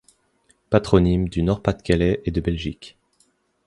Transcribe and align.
Patronyme 0.71 1.29
du 1.29 1.43
Nord-Pas-de-Calais 1.43 2.23
et 2.25 2.31
de 2.31 2.41
Belgique. 2.41 2.97